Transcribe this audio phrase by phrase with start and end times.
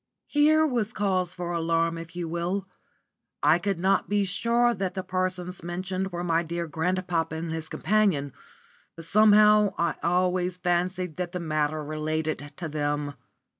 [0.25, 2.67] Here was cause for alarm if you will.
[3.43, 7.69] I could not be sure that the persons mentioned were my dear grandfather and his
[7.69, 8.33] companion,
[8.95, 13.13] but somehow I always fancied that the matter related to them.